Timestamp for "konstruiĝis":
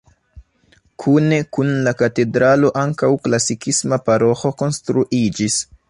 4.65-5.65